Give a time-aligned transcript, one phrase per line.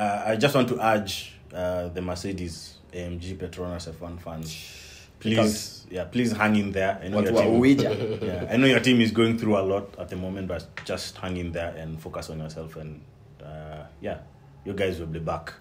[0.00, 4.76] uh, I just want to urge uh, the Mercedes AMG Petronas F1 fans.
[5.18, 6.98] Please, yeah, please hang in there.
[7.02, 9.94] I know, Watu your team, yeah, I know your team is going through a lot
[9.98, 12.76] at the moment, but just hang in there and focus on yourself.
[12.76, 13.02] And
[13.42, 14.20] uh, yeah,
[14.64, 15.52] you guys will be back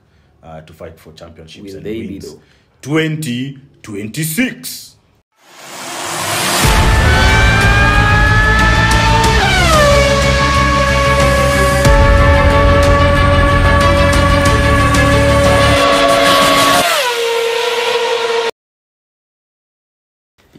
[0.41, 2.33] uh, to fight for championships Will and be wins.
[2.33, 2.41] though?
[2.81, 4.95] 2026.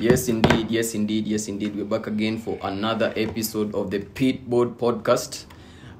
[0.01, 0.73] Yes, indeed.
[0.73, 1.29] Yes, indeed.
[1.29, 1.77] Yes, indeed.
[1.77, 5.45] We're back again for another episode of the Pitboard Podcast.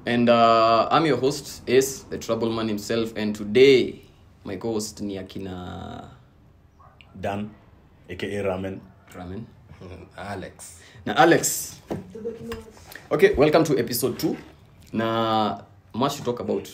[0.09, 3.13] And uh, I'm your host, Ace, the trouble man himself.
[3.15, 4.01] And today,
[4.43, 6.09] my co host ni Akina
[7.13, 7.53] Dan,
[8.09, 8.81] aka Ramen.
[9.13, 9.45] Ramen.
[10.17, 10.81] Alex.
[11.05, 11.77] Na Alex.
[13.13, 14.97] Okay, welcome to episode 2.
[14.97, 15.61] Na
[15.93, 16.65] much to talk about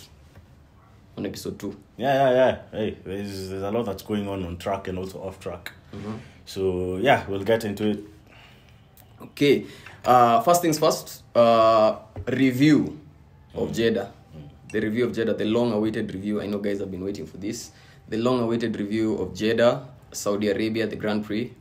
[1.18, 1.76] on episode 2.
[1.98, 2.58] Yeah, yeah, yeah.
[2.72, 5.72] Hey, there's, there's a lot that's going on on track and also off track.
[6.46, 8.00] So yeah, we'll get into it.
[9.22, 9.66] Okay.
[10.06, 11.24] Uh, first things first.
[11.36, 13.00] Uh, review
[13.56, 14.12] of Jeddah.
[14.72, 16.42] The review of Jeddah, the long-awaited review.
[16.42, 17.72] I know guys have been waiting for this.
[18.10, 21.52] The long-awaited review of Jeddah, Saudi Arabia, the Grand Prix.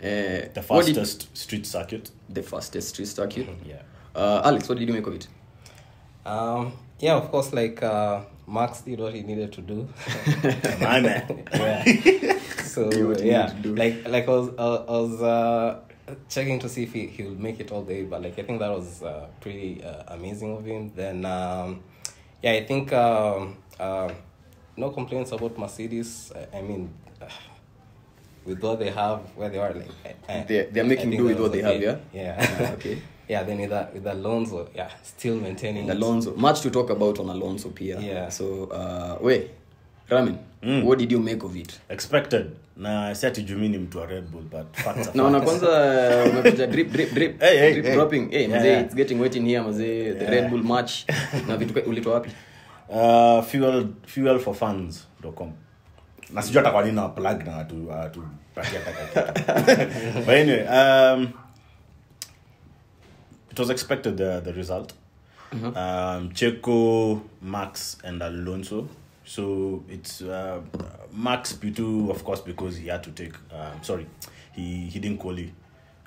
[0.00, 2.10] Uh, The what did- fastest street circuit.
[2.28, 3.48] the fastest street circuit.
[3.66, 3.82] Yeah.
[4.14, 5.28] Uh, Alex, what did you make of it?
[6.24, 9.88] Um, yeah, of course, like uh, Max did what he needed to do.
[10.80, 11.44] My man.
[11.54, 12.38] yeah.
[12.64, 12.90] So
[13.22, 15.80] yeah, like like I was I, I was uh,
[16.28, 18.58] checking to see if he he would make it all day, but like I think
[18.60, 20.92] that was uh, pretty uh, amazing of him.
[20.94, 21.82] Then um,
[22.42, 24.10] yeah, I think um, uh,
[24.76, 26.32] no complaints about Mercedes.
[26.34, 26.92] I, I mean.
[28.44, 31.38] with what they have, where they are, like I- I- They're- they're making do with
[31.38, 31.98] what they have, yeah?
[32.12, 32.34] Yeah.
[32.42, 33.00] Ah, okay.
[33.28, 33.42] yeah.
[33.42, 35.90] Then with with Alonso, yeah, still maintaining.
[35.90, 36.34] Alonso.
[36.36, 38.00] Much to talk about on Alonso Pia.
[38.00, 38.28] Yeah.
[38.28, 39.50] So, uh, we
[40.08, 40.84] ramen mm.
[40.84, 41.78] what did you make of it?
[41.88, 42.56] Expected.
[42.76, 45.68] Na si ati mtu wa Red Bull, but naona kwanza
[46.30, 47.94] umekuja drip drip drip Hey, hey, drip hey.
[47.94, 48.84] dropping hey, Yeah, mzee yeah.
[48.84, 50.18] it's getting wet in here mzee yeah.
[50.18, 51.04] the red bull match
[51.48, 52.30] na vitu ulitoa wapi
[52.88, 55.52] Uh, fuel, fuel for funds com
[56.30, 58.22] Na sijui hata kwa nini na plug na watu watu
[58.54, 60.18] patia taka kitu.
[60.20, 61.28] But anyway, um,
[63.52, 64.92] it was expected the the result.
[65.52, 68.88] Um, Checo, Max, and Alonso.
[69.24, 70.62] So it's uh,
[71.12, 73.34] Max P2, of course, because he had to take.
[73.52, 74.06] Um, sorry,
[74.52, 75.50] he he didn't qualify.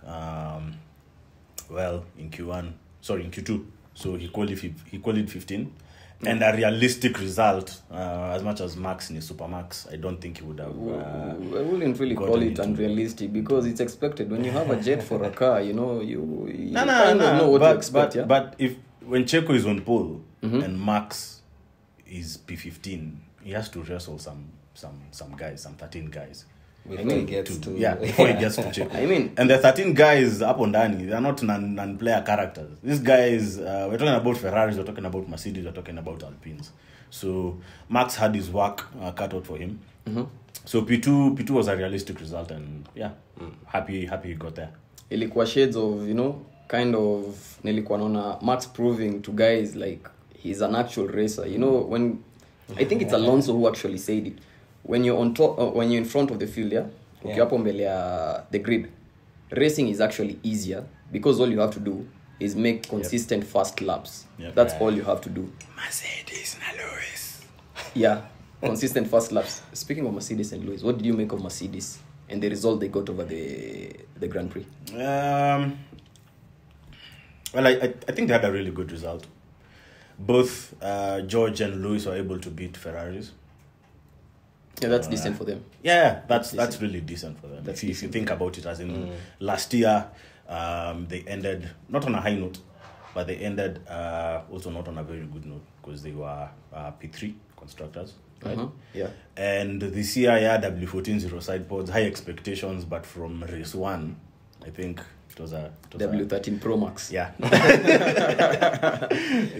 [0.05, 0.73] Um,
[1.69, 3.65] well in Q1, sorry in Q2.
[3.93, 5.69] So he qualified he qualified
[6.21, 6.27] 15.
[6.31, 10.43] And a realistic result, uh, as much as Max in supermax I don't think he
[10.43, 10.69] would have.
[10.69, 15.03] Uh, I wouldn't really call it unrealistic because it's expected when you have a jet
[15.03, 17.77] for a car you know you, you no, no, kind of know what But, to
[17.77, 18.27] expect but, yeah Mm-hmm.
[18.29, 21.41] but if when Checo is on pole and Max
[22.07, 26.45] is P15, he has to wrestle some some some guys, some 13 guys.
[26.89, 28.95] Before I mean, he gets to, to yeah, before he gets to Checo.
[29.03, 32.77] I mean- and the 13 guys up ndani not non, non-player characters.
[32.83, 36.71] These guys, uh, we're talking about Ferraris, we're talking about Mercedes, we're talking about Alpines.
[37.09, 37.57] So
[37.89, 39.79] Max had his work uh, cut out for him.
[40.05, 40.23] Mm-hmm.
[40.65, 43.11] So P2, P2 was a realistic result, and yeah,
[43.67, 44.69] happy, happy he got there.
[45.09, 46.35] ilikuwa shades of you know
[46.67, 50.09] kind of nilikuwa naona max proving to guys like
[50.43, 52.17] he's an actual racer you know when
[52.77, 54.33] i think it's alonso who actually said it
[54.85, 56.85] when you're on top uh, when you're in front of the field yeah
[57.17, 57.39] ukiwa Yeah.
[57.43, 58.87] hapo mbele ya the grid
[59.49, 62.05] racing is actually easier because all you have to do
[62.39, 64.55] is make consistent fast laps Yep.
[64.55, 67.41] that's all you have to do Mercedes na Lewis.
[67.95, 68.21] yeah
[68.61, 72.41] consistent fast laps speaking of mercedes and lewis what did you make of mercedes and
[72.41, 75.77] the result they got over the the grand prix Um,
[77.53, 79.27] well, I, I, I think they had a really good result.
[80.19, 83.31] Both uh, George and Lewis were able to beat Ferraris.
[84.81, 85.63] Yeah that's decent for them.
[85.83, 87.63] Yeah, that's that's really decent for them.
[87.63, 90.07] That's if, you, if you think about it, as in last year,
[90.49, 92.59] um, they ended not on a high note,
[93.13, 96.91] but they ended uh, also not on a very good note because they were uh,
[97.01, 98.57] P3 constructors, right?
[98.57, 99.09] Mhm, yeah.
[99.37, 104.17] And this year, yeah, W14 zero side pods, high expectations, but from race one,
[104.65, 105.01] I think
[105.35, 107.11] it was a it was a- W13 Pro Max.
[107.11, 107.31] yeah.
[107.39, 107.45] it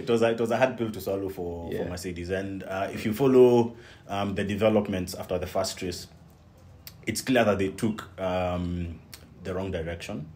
[0.08, 1.84] was a, it was a hard pill to swallow for, Yeah.
[1.84, 2.30] for Mercedes.
[2.30, 3.74] And uh, if you follow
[4.08, 6.06] um, the developments after the first race,
[7.06, 8.98] it's clear that they took um,
[9.44, 10.26] the wrong direction.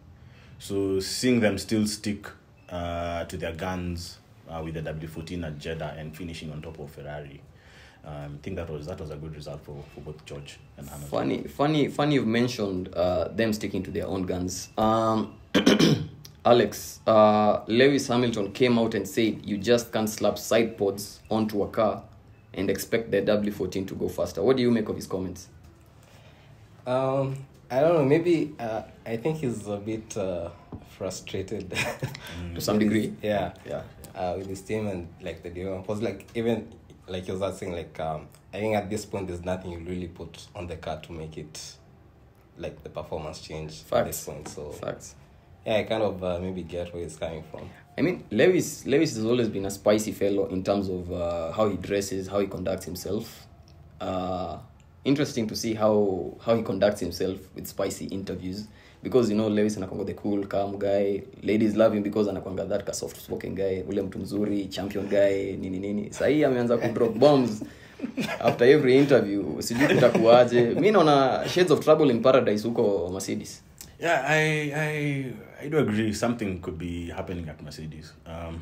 [0.59, 2.27] So seeing them still stick
[2.69, 6.91] uh, to their guns uh, with the W14 at Jeddah and finishing on top of
[6.91, 7.41] Ferrari,
[8.05, 10.87] um, I think that was that was a good result for, for both George and
[10.89, 11.09] Hamilton.
[11.09, 12.15] Funny, funny, funny.
[12.15, 14.69] You've mentioned uh, them sticking to their own guns.
[14.77, 15.35] Um,
[16.45, 21.61] Alex, uh, Lewis Hamilton came out and said, "You just can't slap side pods onto
[21.63, 22.03] a car
[22.53, 24.41] and expect the W14 to go faster.
[24.43, 25.47] What do you make of his comments?
[26.85, 27.37] Um,
[27.69, 28.05] I don't know.
[28.05, 30.49] Maybe uh, I think he's a bit uh,
[30.97, 31.71] frustrated
[32.55, 33.01] To some degree.
[33.09, 33.83] his- yeah, Yeah.
[34.13, 35.87] Uh, with his team and like the development.
[35.87, 36.67] Because like even
[37.07, 40.07] like he was saying, like um, I think at this point there's nothing you really
[40.07, 41.75] put on the car to make it
[42.57, 44.25] like the performance change at this Facts.
[44.25, 44.47] point.
[44.47, 45.15] So Facts.
[45.65, 47.69] yeah, I kind of uh, maybe get where he's coming from.
[47.97, 51.69] I mean, Lewis Lewis has always been a spicy fellow in terms of uh, how
[51.69, 53.47] he dresses, how he conducts himself.
[53.99, 54.57] Uh,
[55.03, 58.67] interesting to see how how he conducts himself with spicy interviews
[59.03, 61.21] because you know Lewis anakwanga the cool calm guy.
[61.43, 65.55] Ladies love him because anakwanga that ka soft spoken guy, ule mtu mzuri, champion guy,
[65.57, 66.13] nini nini.
[66.13, 67.63] sahii ameanza kudrop bombs
[68.39, 69.61] after every interview.
[69.61, 70.61] Sijui kutakuaje.
[70.61, 73.63] mi naona shades of trouble in paradise huko Mercedes.
[73.99, 75.25] Yeah, I, I
[75.65, 76.13] I do agree.
[76.13, 78.13] Something could be happening at Mercedes.
[78.25, 78.61] Um,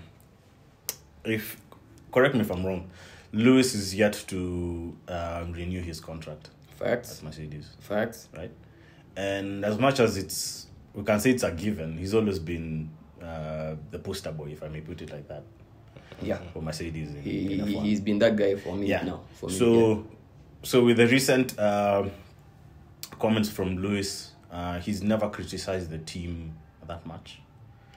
[1.24, 1.58] if
[2.12, 2.90] correct me if I'm wrong,
[3.34, 7.18] Lewis is yet to um, renew his contract Facts.
[7.20, 8.28] at Mercedes, Facts.
[8.36, 8.52] right?
[9.20, 12.90] And as much as it's we can say it's a given, he's always been
[13.22, 15.44] uh, the poster boy, if I may put it like that,
[16.22, 16.38] Yeah.
[16.54, 17.10] for Mercedes.
[17.16, 17.84] In, He, in he, F1.
[17.84, 19.04] he's been that guy for me yeah.
[19.04, 19.22] now.
[19.34, 20.02] For me, so, yeah.
[20.64, 22.12] so with the recent um
[23.20, 26.54] comments from Lewis, uh, he's never criticized the team
[26.88, 27.42] that much.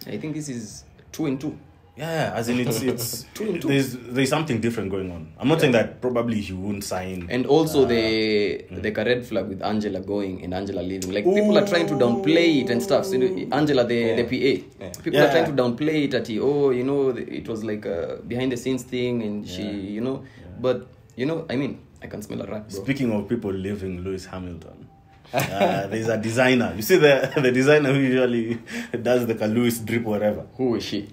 [0.06, 1.56] I think this is two and two.
[1.94, 3.68] Yeah, yeah, as in it's it's Two two.
[3.68, 5.32] there's there's something different going on.
[5.38, 7.26] I'm not saying that probably he won't sign.
[7.28, 11.12] And also uh, the the red flag with Angela going and Angela leaving.
[11.12, 13.04] Like people are trying to downplay it and stuff.
[13.04, 16.70] So, you know, Angela, the, the PA, people are trying to downplay it at oh,
[16.70, 20.24] you know, it was like a behind the scenes thing, and she, you know,
[20.60, 22.84] but you know, I mean, I can smell a rat, bro.
[22.84, 24.88] Speaking of people leaving Lewis Hamilton,
[25.34, 26.72] uh, there's a designer.
[26.74, 28.58] You see the the designer who usually
[29.02, 30.46] does the Lewis drip whatever.
[30.56, 31.10] Who is she?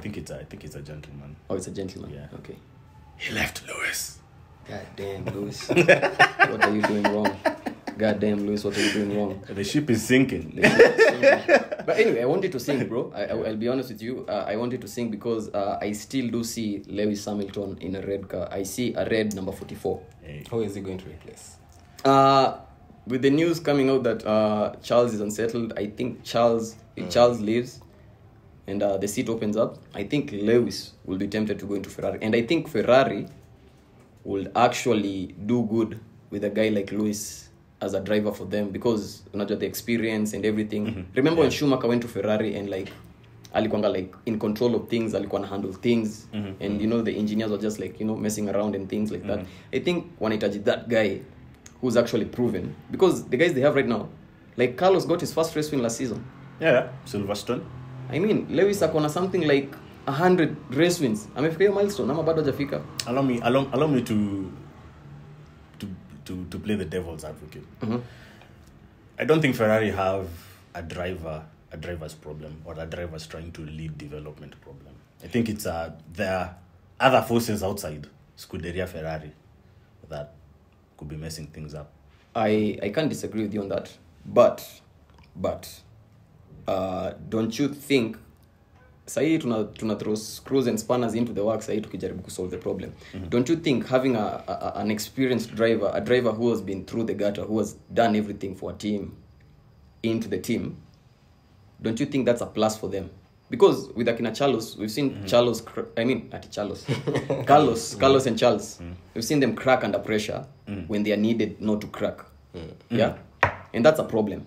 [0.00, 1.36] I think it's a, I think it's a gentleman.
[1.50, 2.10] Oh, it's a gentleman.
[2.14, 2.38] Yeah.
[2.38, 2.56] Okay.
[3.18, 4.18] He left Lewis.
[4.66, 5.68] God damn, Lewis.
[5.68, 7.36] what are you doing wrong?
[7.98, 9.44] God damn, Lewis, what are you doing wrong?
[9.46, 10.58] The ship is sinking.
[10.58, 13.12] but anyway, I wanted to sing, bro.
[13.14, 14.24] I, I, I'll be honest with you.
[14.26, 18.00] Uh, I wanted to sing because uh, I still do see Lewis Hamilton in a
[18.00, 18.48] red car.
[18.50, 20.02] I see a red number 44.
[20.22, 20.44] Hey.
[20.50, 21.56] Who is he going to replace?
[22.06, 22.56] Uh,
[23.06, 27.42] with the news coming out that uh, Charles is unsettled, I think Charles, if Charles
[27.42, 27.82] leaves
[28.70, 31.90] and uh, the seat opens up, I think Lewis will be tempted to go into
[31.90, 32.18] Ferrari.
[32.22, 33.26] And I think Ferrari
[34.24, 35.98] will actually do good
[36.30, 37.48] with a guy like Lewis
[37.80, 40.86] as a driver for them because know the experience and everything.
[40.86, 41.02] Mm-hmm.
[41.16, 42.92] Remember when Schumacher went to Ferrari and like
[43.54, 46.62] alikuanga like in control of things, alikuwa na handle things mm-hmm.
[46.62, 49.26] and you know the engineers were just like you know messing around and things like
[49.26, 49.40] that.
[49.40, 49.76] Mm-hmm.
[49.76, 51.22] I think wanahitaji that guy
[51.80, 54.08] who's actually proven because the guys they have right now,
[54.56, 56.24] like Carlos got his first race win last season.
[56.60, 57.64] Yeah, Silverstone.
[58.12, 59.68] I mean Lewis akona something like
[60.06, 61.28] 100 race wins.
[61.36, 62.80] Amefika hiyo milestone ama bado hajafika?
[63.06, 64.14] Allow me, allow, allow me to,
[65.78, 65.86] to,
[66.24, 67.64] to, to play the devil's advocate.
[69.18, 70.26] I don't think Ferrari have
[70.74, 71.42] a driver,
[71.72, 74.94] a driver's problem, or a driver's trying to lead development problem.
[75.22, 76.54] I think it's uh, there are
[76.98, 79.32] other forces outside Scuderia Ferrari
[80.08, 80.32] that
[80.96, 81.90] could be messing things up.
[82.34, 83.90] I I can't disagree with you on that,
[84.24, 84.66] but
[85.36, 85.68] but
[86.70, 88.16] uh, don't you think
[89.06, 92.90] sahii tuna, tuna throw screws and spanners into the work sahii tukijaribu kusolve the problem.
[93.28, 97.06] Don't you think having a, a, an experienced driver a driver who has been through
[97.06, 99.10] the gutter who has done everything for a team
[100.02, 100.76] into the team
[101.82, 103.08] don't you think that's a plus for them?
[103.50, 106.84] Because with akina Charlos we've seen Charlos cr- I mean at Charlos
[107.46, 108.80] Carlos Carlos and Charles
[109.14, 110.44] we've seen them crack under pressure
[110.88, 112.18] when they are needed not to crack.
[112.90, 113.16] Yeah?
[113.74, 114.46] And that's a problem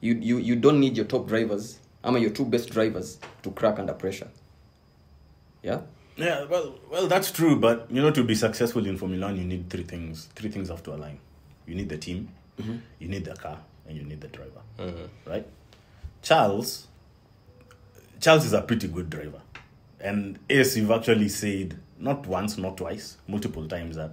[0.00, 3.50] you you you don't need your top drivers I mean your two best drivers to
[3.50, 4.28] crack under pressure
[5.62, 5.80] yeah
[6.16, 7.56] Yeah, well, well, that's true.
[7.56, 10.28] But you know, to be successful in Formula One, you need three things.
[10.34, 11.18] Three things have to align.
[11.66, 12.28] You need the team,
[12.60, 12.76] mm-hmm.
[12.98, 14.60] you need the car, and you need the driver.
[14.78, 15.30] Mm-hmm.
[15.30, 15.46] Right?
[16.20, 16.88] Charles,
[18.20, 19.40] Charles is a pretty good driver,
[19.98, 24.12] and as you've actually said, not once, not twice, multiple times that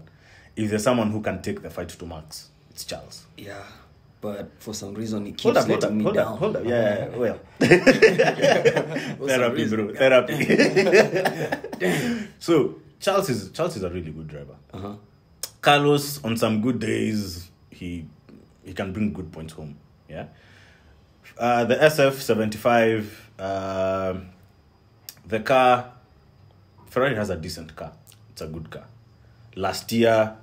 [0.55, 3.25] if there's someone who can take the fight to Max, it's Charles.
[3.37, 3.63] yeah
[4.27, 6.39] but for some reason he keeps Hold up, hold letting up, me hold down up,
[6.39, 6.65] hold up.
[6.65, 7.39] Yeah, well,
[9.27, 9.85] therapy, reason.
[9.85, 10.35] bro, therapy.
[12.39, 14.55] so Charles is Charles is a really good driver.
[14.73, 14.95] uh-huh
[15.61, 18.05] Carlos, on some good days, he
[18.63, 19.77] he can bring good points home.
[20.09, 20.25] Yeah.
[21.37, 23.05] Uh, the SF seventy five,
[23.39, 24.27] um
[25.25, 25.93] the car.
[26.87, 27.91] Ferrari has a decent car.
[28.31, 28.85] It's a good car.
[29.55, 30.35] Last year,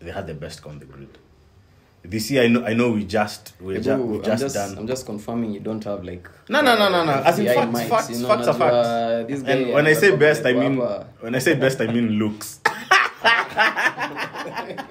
[0.00, 1.18] they had the best car on the grid.
[2.02, 2.64] This year, I know.
[2.64, 2.92] I know.
[2.92, 4.78] We just we just, we I'm just just, done.
[4.78, 7.12] I'm just confirming you don't have like No, no, no, no, no.
[7.12, 9.28] As in facts, mics, facts, you know, facts are facts.
[9.28, 10.88] this guy And when I say best, I mean mean
[11.20, 12.60] when I say best, I mean looks.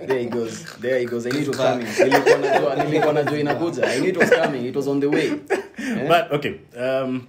[0.06, 3.40] there he goes there he goes i knew it was coming nilikuwa najua nilikuwa najua
[3.40, 5.32] inakuja i knew it was coming it was on the way
[5.80, 7.28] But okay, um,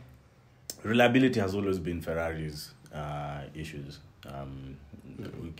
[0.83, 4.01] reliability has always been Ferrari's uh, issues.
[4.27, 4.77] Um,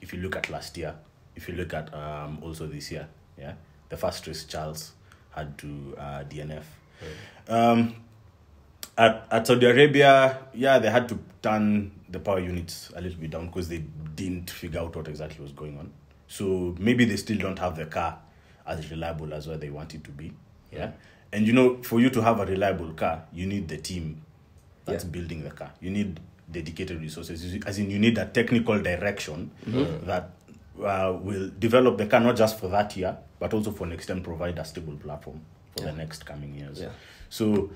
[0.03, 0.95] if you look at last year,
[1.37, 3.07] if you look at um, also this year,
[3.39, 3.55] yeah,
[3.91, 4.93] the first race Charles
[5.31, 6.63] had to uh, DNF.
[7.49, 7.95] Um,
[8.97, 13.31] at, at Saudi Arabia, yeah, they had to turn the power units a little bit
[13.31, 13.79] down because they
[14.15, 15.93] didn't figure out what exactly was going on.
[16.29, 18.19] So maybe they still don't have the car
[18.67, 20.33] as reliable as what they want it to be.
[20.73, 20.93] Yeah.
[21.33, 24.23] And you know, for you to have a reliable car, you need the team
[24.85, 25.11] that's Yeah.
[25.11, 25.73] building the car.
[25.81, 26.21] You need
[26.51, 27.63] dedicated resources.
[27.65, 30.31] As in, you need a technical direction that
[30.85, 34.23] uh, will develop the car not just for that year, but also for next and
[34.25, 35.41] provide a stable platform
[35.77, 36.81] for the next coming years.
[36.81, 36.89] Yeah.
[37.29, 37.71] So,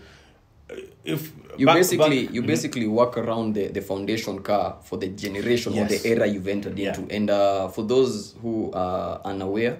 [0.70, 4.96] uh, if you back- basically back- you basically work around the, the foundation car for
[4.98, 6.88] the generation or the era you've entered Yeah.
[6.98, 9.78] into and uh, for those who are unaware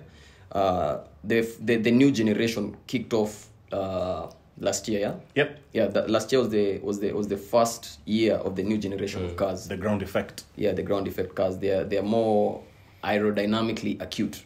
[0.53, 4.27] uh, the, the the new generation kicked off uh,
[4.61, 5.59] last year yeah Yep.
[5.73, 8.77] yeah that last year was the was the was the first year of the new
[8.79, 10.45] generation of cars the ground effect.
[10.57, 12.63] yeah the ground effect cars they are they are more
[13.05, 14.39] aerodynamically acute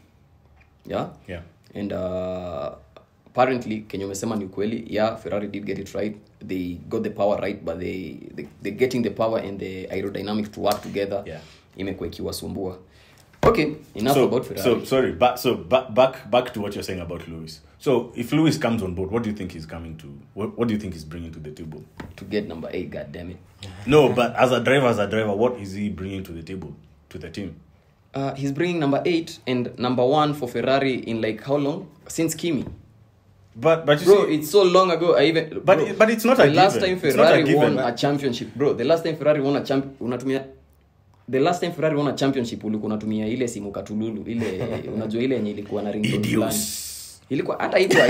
[0.86, 1.42] yeah Yeah.
[1.74, 2.68] and uh,
[3.26, 7.40] apparently kenye umesema ni ukweli yeah ferrari did get it right they got the power
[7.40, 11.40] right but they, they they're getting the power and the aerodynamic to work together Yeah.
[11.76, 12.78] imekuwa ikiwasumbua
[13.42, 16.86] okay enough so, about ferrari so sorry, back so back back back to what you're
[16.86, 17.62] saying about Lewis.
[17.80, 20.06] So if Lewis comes on board, what do you think he's coming to?
[20.34, 21.80] What, what do you think he's bringing to the table?
[22.16, 23.36] to get number eight god damn it
[23.86, 26.72] No, but as a driver, as a driver, what is he bringing to the table
[27.08, 27.54] to the team?
[28.14, 31.86] Uh, he's bringing number eight and number one for ferrari in like how long?
[32.06, 32.64] Since kimi.
[33.56, 36.10] But but you bro see, it's so long ago i even But bro, it- but
[36.10, 36.88] it's not the a last given.
[36.90, 37.74] time Ferrari a given.
[37.76, 40.44] won a championship bro the last time ferrari won a champ unatumia
[41.30, 44.62] the last time ferrari won a championship ulikuwa unatumia ile simu katululu ile
[44.94, 46.52] unajua ile yenye ilikuwa na ringtone
[47.30, 48.00] ilikuwa hata hivyo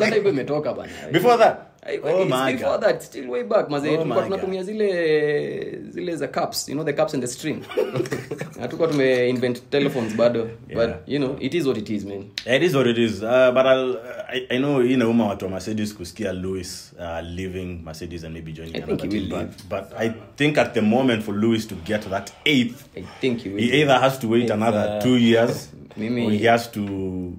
[0.00, 0.92] hata hivyo imetoka bana.
[1.12, 1.56] Before that,
[2.04, 3.68] oh my god, that still way back.
[3.68, 7.62] Mazee Oh tulikuwa tunatumia zile zile za cups you know the cups and the string
[8.60, 10.48] hatukuwa tume invent telephones bado.
[10.68, 10.86] Yeah.
[10.86, 12.24] but you know it is what it is man.
[12.56, 13.22] It is what it is.
[13.22, 13.96] Uh, but I'll,
[14.28, 18.34] I, I know you know uma watu wa Mercedes kusikia Lewis uh, leaving Mercedes and
[18.34, 19.28] maybe joining I think another team.
[19.28, 23.40] But, but I think at the moment for Lewis to get that eighth, i think
[23.40, 26.44] he, will he either has to wait It's, another uh, two years Mimi- or he
[26.46, 27.32] has to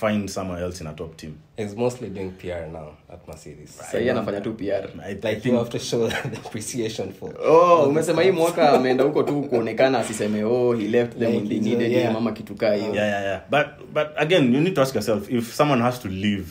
[0.00, 1.34] find someone else in a top team.
[1.56, 3.70] He's mostly doing PR now at Mercedes.
[3.92, 7.34] sahii anafanya tu pr I, I Like you have to show the appreciation for.
[7.46, 11.48] oh umesema hii mwaka ameenda huko tu kuonekana asiseme oh he left them Like when
[11.48, 12.08] they needed yeah.
[12.08, 13.42] him ama kitu kaa hiyo yeah, yeah, yeah.
[13.50, 16.46] But but again, you need to ask yourself if someone has to leave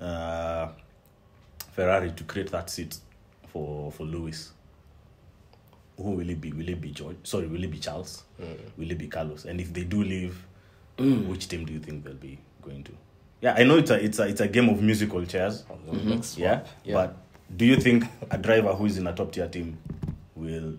[0.00, 0.68] uh,
[1.76, 2.94] Ferrari to create that seat
[3.52, 4.54] for for Lewis,
[5.96, 6.52] who will it be?
[6.52, 7.16] Will it be George?
[7.22, 8.24] Sorry, will it be Charles?
[8.78, 9.44] Will it be Carlos?
[9.44, 10.34] And if they do leave,
[11.28, 12.92] which team do you think they'll be going to?
[13.40, 15.64] Yeah, I know it's a it's a it's a game of musical chairs.
[16.04, 16.94] Next Yeah, Yeah.
[16.94, 17.16] but
[17.56, 19.76] do you think a driver who is in a top tier team
[20.36, 20.74] will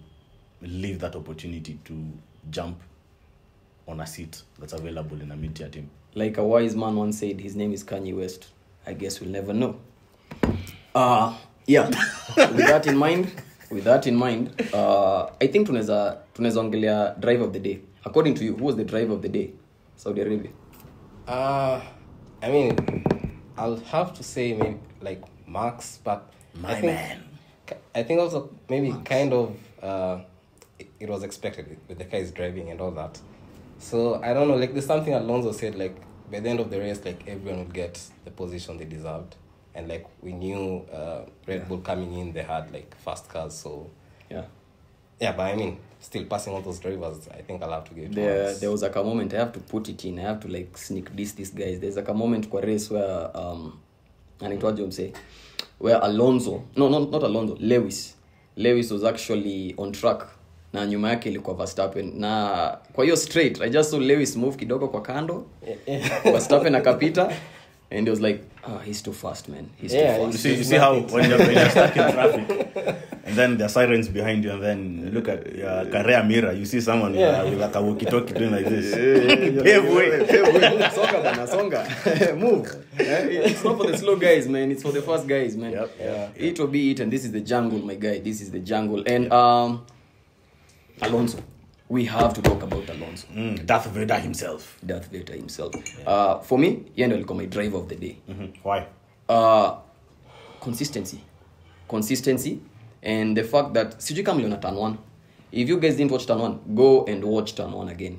[0.62, 1.94] leave that opportunity to
[2.52, 2.78] jump
[3.88, 5.90] on a seat that's available in a mid tier team?
[6.16, 8.48] like a wise man once said his name is kanye west
[8.88, 9.76] i guess we'll never know
[10.96, 11.34] uh
[11.68, 11.88] yeah
[12.38, 13.32] with that in mind
[13.70, 18.34] with that in mind uh i think tunaweza tunaweza ongelea drive of the day according
[18.34, 19.50] to you who was the drive of the day
[19.96, 20.52] saudi arabia
[21.30, 21.80] Uh,
[22.42, 27.24] I mean, I'll have to say maybe like Max, but My I think, man.
[27.94, 30.22] I think also maybe kind of uh,
[30.80, 33.20] it, it was expected with, the guys driving and all that.
[33.78, 34.56] So I don't know.
[34.56, 35.76] Like there's something Alonso said.
[35.76, 39.36] Like by the end of the race, like everyone would get the position they deserved,
[39.76, 43.54] and like we knew uh, Red Bull coming in, they had like fast cars.
[43.54, 43.92] So
[44.32, 44.46] yeah
[45.20, 48.16] yeah, but I mean, still passing all those drivers, I think I'll have to give
[48.16, 50.48] there, there was like a moment i have to put it in i have to
[50.48, 51.80] like sneak this these guys.
[51.80, 53.74] There's like a moment kwa race where um
[54.40, 55.14] anaitwaje mse
[55.80, 58.16] where alonso no, no not alonso lewis.
[58.56, 60.28] Lewis was actually on track.
[60.74, 62.14] Na nyuma yake ilikuwa verstappen.
[62.20, 65.46] Na kwa hiyo straight i just saw lewis move kidogo kwa kando.
[66.24, 67.32] Verstappen akapita.
[67.92, 69.70] And it was like oh, he's too fast man.
[69.78, 70.44] He's Yeah, too You fast.
[70.44, 73.70] see, you see how when you're, when you're stuck in traffic, and then there are
[73.70, 77.22] sirens behind you, and then you look at your career mirror, you see someone with,
[77.22, 77.42] Yeah.
[77.42, 78.94] uh, with like a walkie-talkie doing like this.
[79.64, 80.28] Pave way.
[80.92, 82.36] songa bana songa.
[82.38, 82.86] Move.
[82.98, 84.72] It's not for the slow guys man.
[84.72, 85.72] It's for the fast guys man.
[85.72, 88.20] Yep, yeah, it will be it and this is the jungle my guy.
[88.20, 89.04] This is the jungle.
[89.08, 89.86] And um
[91.02, 91.40] alonso
[91.90, 94.78] we have to talk about alonso Mm, Darth Vader himself.
[94.84, 95.76] darth vader himself
[96.08, 98.48] uh, for me yeye ndo alikuwa my driver of the day Mhm.
[98.64, 98.82] Why?
[99.30, 99.70] uh,
[100.60, 101.18] consistency
[101.88, 102.58] consistency
[103.04, 104.96] and the fact that sijui kama liona turn one
[105.52, 108.18] if you guys didn't watch turn one go and watch turn one again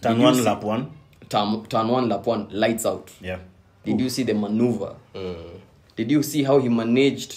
[0.00, 0.84] Turn Did you one, lap one.
[1.28, 3.40] turn, turn one lap one lights out Yeah.
[3.84, 5.34] did you see the maneuver Mm.
[5.96, 7.32] did you see how he managed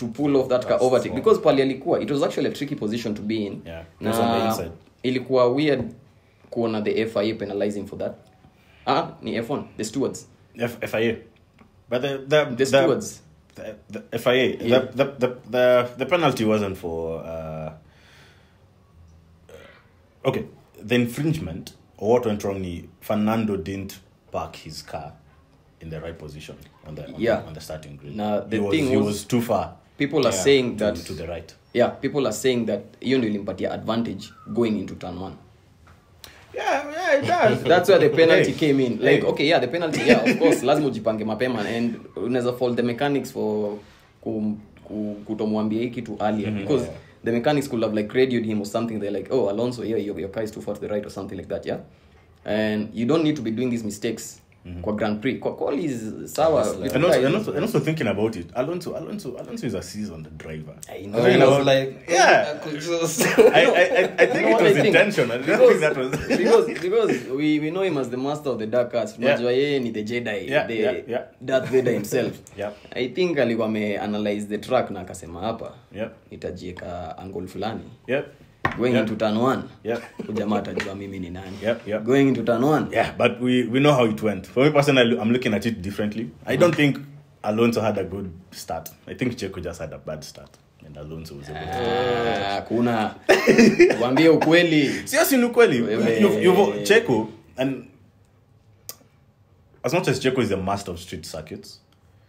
[0.00, 3.14] to pull off that car overtake because pali alikuwa it was actually a tricky position
[3.14, 3.62] to be in.
[3.66, 4.70] Yeah, it was the na
[5.02, 5.94] ilikuwa weird
[6.50, 8.12] kuona the fia penalizing for that.
[8.86, 10.26] Ah ni f1 the stewards.
[10.58, 11.16] F- FIA.
[11.88, 13.22] But the the the stewards.
[13.54, 13.74] The,
[14.10, 14.78] the FIA Yeah.
[14.80, 17.72] the, the, the the the penalty wasn't for uh,
[20.24, 20.44] okay
[20.88, 23.98] the infringement or what went wrong ni Fernando didn't
[24.32, 25.12] park his car
[25.80, 27.40] in the right position on the on, Yeah.
[27.40, 28.16] the, on the starting grid.
[28.16, 30.96] Now, the he was, thing he was- was too far people are Yeah, saying that
[31.06, 31.54] to the right.
[31.74, 35.34] Yeah people are saying that hiyo ndio ilimpatia advantage going into turn one.
[36.54, 37.62] Yeah yeah it does.
[37.68, 38.58] That's where the penalty Hey.
[38.72, 38.92] came in.
[38.92, 39.30] Like Hey.
[39.30, 43.32] okay yeah the penalty yeah of course lazima ujipange mapema and unaweza fault the mechanics
[43.32, 43.76] for
[44.20, 44.56] ku-
[45.26, 46.86] kutomwambia hii kitu earlier because
[47.24, 48.98] the mechanics could have like radioed him or something.
[49.00, 51.12] They're like oh alonso yeah your, your car is too far to the right or
[51.12, 51.78] something like that yeah?
[52.44, 54.40] And you don't need to be doing these mistakes
[54.82, 58.06] kwa grand prix kwa quali is sawa Yes, and also, and, also, and also thinking
[58.06, 61.18] about it Alonso Alonso Alonso is a seasoned driver I I know.
[61.22, 62.60] I was like, Yeah.
[62.66, 63.22] I just.
[63.38, 64.96] I, I, I, I think You it was I think?
[64.96, 66.10] I don't think that was.
[66.36, 69.28] because because we, we know him as the master of the dark arts Yeah.
[69.34, 71.22] unajua yeye ni the jedi Yeah, the yeah, yeah.
[71.40, 72.72] darth vader himself Yeah.
[72.90, 76.10] i think alikuwa ameanalyze the track na akasema hapa Yep.
[76.30, 78.26] nitajieka angle fulani Yep.
[78.78, 79.02] Going Yep.
[79.02, 80.02] into turn one Yep.
[80.28, 82.02] ujamaa atajua mimi ni nani Yep, yep.
[82.02, 84.46] going into turn one Yeah, but we, we know how it went.
[84.48, 86.26] For me personally, I'm looking at it differently.
[86.46, 86.96] I don't think
[87.42, 88.90] Alonso had a good start.
[89.06, 90.50] I think Checo just had a bad start.
[90.86, 92.46] And Alonso was able to.
[92.46, 93.14] Ah, kuna
[94.00, 94.88] wambie ukweli
[95.40, 95.70] look well.
[95.70, 97.84] Wewe- You've, you've, Checo, and
[99.84, 101.80] as much as Checo is a master of street circuits,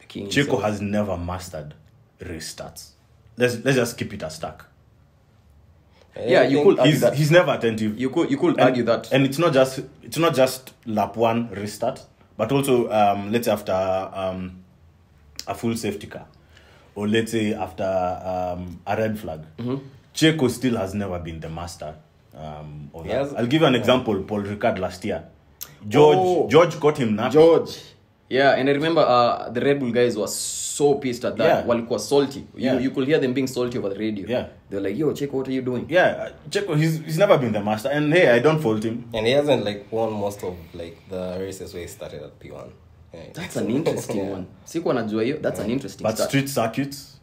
[0.07, 0.61] king Checo himself.
[0.63, 1.73] has never mastered
[2.19, 2.91] restarts.
[3.37, 4.63] Let's, let's just keep it a stack.
[6.15, 7.13] Yeah, you could argue He's, that.
[7.15, 7.97] he's never attentive.
[7.97, 11.15] you could you could and, argue that and it's not just it's not just lap
[11.15, 12.03] one restart
[12.37, 13.71] but also um let's say after
[14.13, 14.61] um
[15.47, 16.25] a full safety car
[16.95, 19.77] or let's say after um a red flag Mm-hmm.
[20.13, 21.95] Checo still has never been the master
[22.35, 23.09] um of that.
[23.09, 23.33] Yes.
[23.37, 25.23] I'll give you an example Paul Ricard last year
[25.87, 26.47] George Oh.
[26.49, 27.31] George got him napping.
[27.39, 27.77] george
[28.29, 30.60] yeah and i remember uh, the red bull guys were so
[30.99, 31.69] pissed at that Yeah.
[31.69, 32.75] walikuwa salty Yeah.
[32.75, 34.45] you, you could hear them being salty over the radio Yeah.
[34.69, 37.59] they're like yo check what are you doing yeah check he's he's never been the
[37.59, 40.95] master and hey I don't fault him And he hasn't like won most of like
[41.09, 42.65] the races where he started at P1.
[43.13, 43.23] Yeah.
[43.33, 44.33] that's an interesting Yeah.
[44.33, 45.65] one sikuwa najua hiyo that's yeah.
[45.65, 46.29] an interesting but start.
[46.29, 47.21] street circuits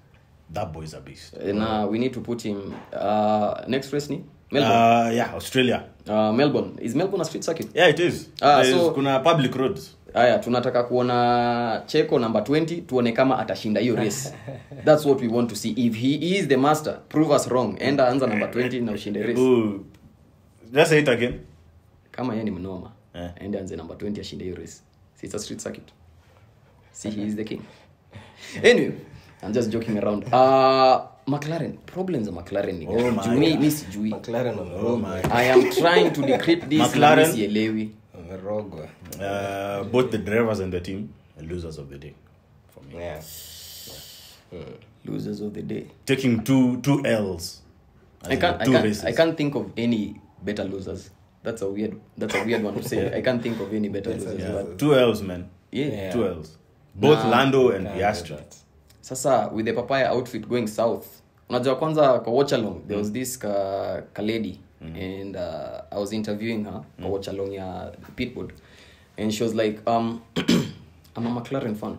[0.54, 4.24] that boy's a beast and uh, we need to put him uh, next race ni
[4.50, 8.28] melbourne uh yeah Australia uh, melbourne is melbourne a street circuit yeah it is uh,
[8.40, 13.96] There's- so- kuna public roads haya tunataka kuona cheko namba 20 tuone kama atashinda hiyo
[13.96, 14.34] race.
[14.84, 15.70] That's what we want to see.
[15.76, 17.76] If he is the master prove us wrong.
[17.78, 19.40] Enda anza namba 20 na ushinde race.
[20.72, 21.34] Just say it again.
[22.10, 23.32] kama yeye ni mnoma yeah.
[23.40, 24.82] ende anze namba 20 ashinde hiyo race.
[25.22, 25.88] It's a street circuit.
[26.92, 27.60] See he is the king.
[28.70, 28.92] Anyway
[29.42, 30.24] i'm just joking around.
[30.24, 31.72] Uh mclaren.
[31.86, 32.86] Problems za mclaren ni?
[32.86, 34.10] Oh mi- sijui.
[34.10, 35.20] McLaren Oh my.
[35.30, 36.92] i am trying to decrypt this
[37.32, 37.90] sielewi
[38.28, 38.88] Wamerogwa.
[39.20, 42.14] Uh, both the drivers and the team are losers of the day
[42.68, 42.94] for me.
[42.98, 43.22] Yeah.
[45.04, 47.62] losers of the day Taking two two L's.
[48.22, 49.04] I can't, can't, I can't, races.
[49.04, 51.10] I can't think of any better losers.
[51.42, 53.14] That's a weird, that's a weird one to say.
[53.18, 54.40] I can't think of any better Yes, losers.
[54.40, 55.48] Yeah, But two L's, man.
[55.70, 55.86] yeah.
[55.86, 56.12] Yeah.
[56.12, 56.56] Two L's.
[56.94, 57.30] Both Nah.
[57.30, 58.42] Lando and Piastri.
[59.00, 61.06] Sasa with the papaya outfit going south,
[61.48, 66.12] unajua kwanza kwa watch along there was this ka, ka lady and uh, I was
[66.12, 68.50] interviewing her kwa watch along ya Pitbull.
[69.16, 70.22] And she was like um
[71.16, 71.98] I'm a McLaren fan.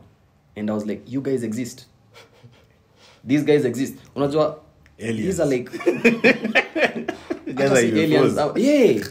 [0.55, 1.85] And I was like you guys exist.
[3.23, 3.95] These guys exist.
[4.15, 4.59] Unajua
[4.99, 5.25] Aliens.
[5.25, 5.71] these are like
[7.55, 9.01] guys are aliens yeah.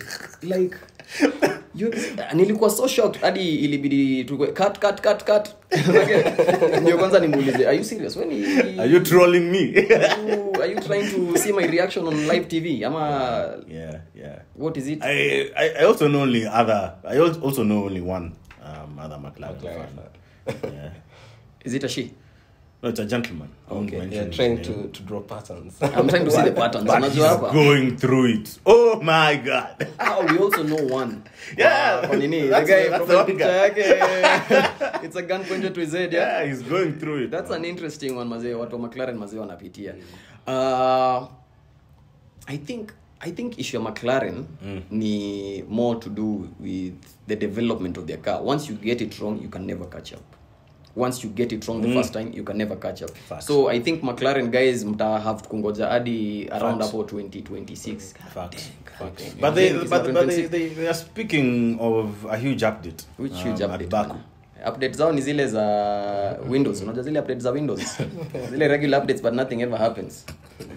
[0.43, 0.77] Like
[2.35, 5.49] nilikuwa so shocked hadi ilibidi cut cut cut cut
[6.83, 8.31] ndio kwanza nimuulize are you serious when
[8.81, 9.59] Are you trolling me?
[9.59, 12.99] you, are you trying to see my reaction on live tv ama
[13.69, 14.39] yeah, yeah.
[14.59, 16.95] what is it I, I I also know only other.
[17.05, 18.33] I also know only one
[18.65, 20.91] um, other McLaren, McLaren yeah.
[21.65, 22.11] is it a she
[22.81, 23.49] No, it's a gentleman.
[23.69, 23.99] I won't Okay.
[23.99, 25.77] mention They're trying to, to draw patterns.
[25.83, 28.59] i'm trying to see the patterns But he's going through it.
[28.65, 29.89] Oh my god.
[29.99, 31.25] oh, we also know one.
[31.59, 32.43] Yeah, Ah, kwa nini?
[32.43, 35.03] The guy that's the one picture yake.
[35.05, 36.41] It's a gun pointed to his head, yeah.
[36.43, 37.31] Yeah, he's going through it.
[37.33, 39.95] That's an interesting one mazee watu wa McLaren mazee wanapitia.
[40.47, 41.27] Uh,
[42.47, 44.45] I think I think issue ya McLaren
[44.91, 46.95] ni more to do with
[47.27, 48.41] the development of their car.
[48.43, 50.23] Once you get it wrong, you can never catch up.
[50.99, 53.11] Once you get it wrong the first time you can never catch up.
[53.29, 53.43] Fact.
[53.43, 58.71] so i think mclaren guys mta have kungoja hadi around hapo 2026 Facts.
[58.99, 59.37] Facts.
[59.41, 63.05] But they, but, but they, they, they are speaking of a huge update.
[63.19, 63.89] which um, huge at update?
[63.91, 64.17] Baku.
[64.67, 65.65] update zao ni zile za
[66.49, 66.83] windows.
[66.83, 67.99] Unajua zile update za windows?
[68.51, 70.27] Zile regular updates but nothing ever happens.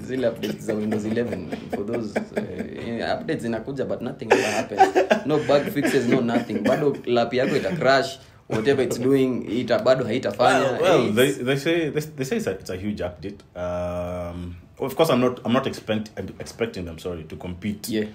[0.07, 1.37] Zile updates za windows 11
[1.75, 4.81] for those uh, updates zinakuja but nothing ever happens.
[5.25, 6.53] No bug fixes no nothing.
[6.59, 8.19] Bado lap yako ita crash
[8.51, 12.51] whatever it's doing ita bado haitafanya Well, they, they say they, they say it's a,
[12.51, 13.39] it's a huge update.
[13.55, 17.89] Um, of course, I'm not I'm not expect, expecting them sorry to compete.
[17.89, 18.05] Yeah.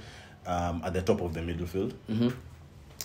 [0.47, 1.95] Um, at the top of the middle field.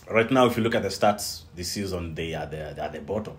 [0.10, 2.90] Right now, if you look at the stats this season, they are the, they are
[2.90, 3.34] the bottom.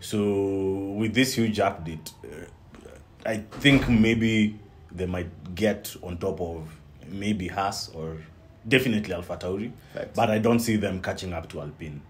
[0.00, 2.46] So with this huge update, uh,
[3.24, 4.58] I think maybe
[4.92, 6.68] they might get on top of
[7.08, 8.16] maybe Haas or
[8.68, 10.10] definitely Alpha Tauri, Facts.
[10.14, 12.00] but I don't see them catching up to Alpine.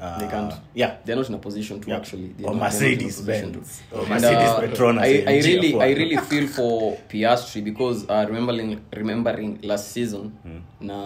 [0.00, 0.52] Uh, They can't.
[0.74, 1.96] Yeah, they're not in a position to Yeah.
[1.96, 3.82] actually Or not- in a Mercedes Benz.
[3.92, 8.80] Or Mercedes uh, Petronas I, I really I really feel for Piastri because uh, remembering
[8.92, 10.60] remembering last season Hmm.
[10.80, 10.98] na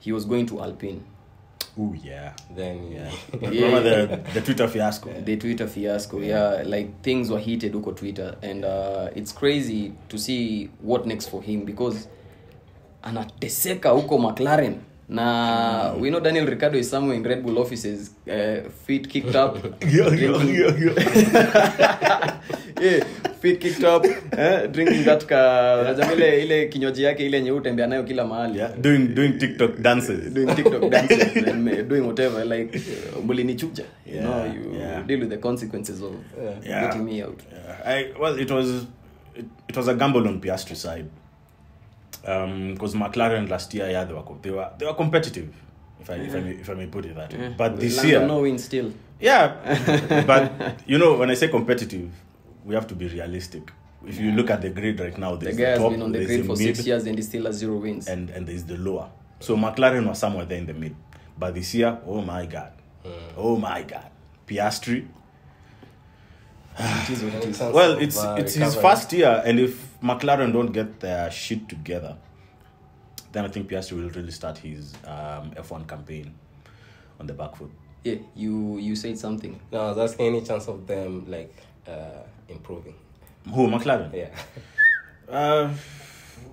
[0.00, 1.00] he was going to Alpine
[1.80, 3.10] oh yeah, Then yeah.
[3.40, 3.50] Yeah.
[3.54, 5.10] Remember the the Twitter fiasco?
[5.24, 10.18] the Twitter fiasco yeah like things were heated huko Twitter and uh, it's crazy to
[10.18, 12.08] see what next for him because
[13.02, 14.74] anateseka huko McLaren
[15.08, 19.56] na we know Daniel ricardo is somewhere in Red Bull offices uh, feet kicked up
[19.96, 20.08] yo.
[22.80, 23.00] yeah,
[23.40, 27.86] feet kicked up eh, drinking that ka unajua ile ile kinywaji yake ile yenye utembea
[27.86, 30.32] nayo kila mahali Yeah, doing doing TikTok dances.
[30.34, 32.80] doing tiktok dances and doing whatever like
[33.26, 35.06] mulinichuja you know you yeah.
[35.06, 36.12] deal with the consequences of
[36.66, 36.84] Yeah.
[36.86, 38.70] getting me out Yeah, I well, it was
[39.36, 41.04] it, it was a gamble on piastri side
[42.24, 45.54] Um, because McLaren last year, yeah, they were they were they were competitive,
[46.00, 47.54] if I if I may, if I may put it that way.
[47.56, 52.10] But this Lando year, no win still yeah, but you know when I say competitive,
[52.64, 53.70] we have to be realistic.
[54.06, 56.12] If you look at the grid right now, the there's guy the has been on
[56.12, 58.64] the grid for mid, six years and he still has zero wins and and there's
[58.64, 59.10] the lower.
[59.40, 60.94] So McLaren was somewhere there in the mid.
[61.36, 62.72] But this year, oh my god,
[63.04, 63.10] hmm.
[63.36, 64.10] oh my god,
[64.46, 65.06] Piastri.
[66.78, 70.72] it is what it is Well, it's it's his first year, and if McLaren don't
[70.72, 72.16] get their shit together,
[73.32, 76.34] then I think Piastri will really start his um, F1 campaign
[77.20, 77.70] on the back foot.
[78.04, 81.52] yeah you you said something No, I was asking any chance of them like
[81.86, 82.94] uh, improving.
[83.54, 84.12] Who McLaren?
[84.14, 84.30] Yeah.
[85.28, 85.68] Uh,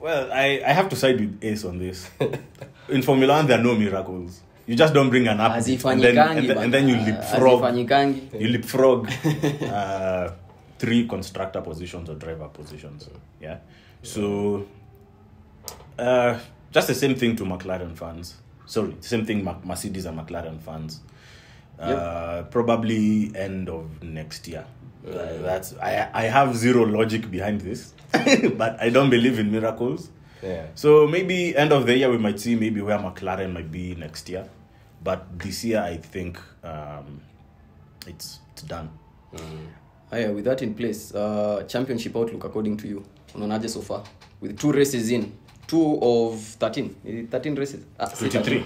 [0.01, 2.09] well, I, I have to side with Ace on this.
[2.89, 4.41] In Formula One, there are no miracles.
[4.67, 7.05] You just don't bring an update, and then, and then, and then you bana.
[7.21, 7.61] leapfrog.
[7.61, 8.41] Hazifanyikangi.
[8.41, 9.07] You leapfrog
[9.71, 10.31] uh,
[10.77, 13.09] three constructor positions or driver positions.
[13.41, 13.59] Yeah.
[14.03, 14.67] So,
[15.97, 16.39] uh,
[16.71, 18.35] just the same thing to McLaren fans.
[18.65, 21.01] Sorry, same thing Mac- Mercedes and McLaren fans.
[21.79, 24.65] Uh, Probably end of next year.
[25.07, 25.11] Uh,
[25.41, 27.93] that's I I have zero logic behind this,
[28.57, 30.09] but I don't believe in miracles.
[30.41, 30.67] Yeah.
[30.75, 34.29] So maybe end of the year we might see maybe where McLaren might be next
[34.29, 34.49] year,
[35.03, 37.21] but this year I think um,
[38.07, 38.89] it's it's done.
[40.15, 43.03] Aya, with that in place, uh, championship outlook according to you,
[43.35, 44.03] unaonaje so far?
[44.41, 45.31] With two races in,
[45.67, 48.63] two of 13 13 races ah, 23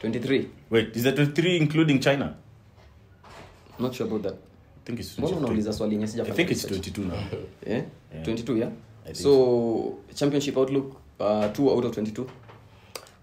[0.00, 2.34] 23 wait is that 23 including china
[3.78, 7.02] not sure about that i think it's 22 unauliza swali yenye I think it's 22
[7.02, 7.14] now.
[7.66, 7.84] Yeah?
[8.14, 8.24] Yeah.
[8.24, 8.70] 22, yeah?
[9.12, 12.26] So, championship outlook, uh, two out of 22.